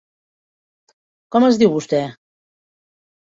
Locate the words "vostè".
1.75-2.01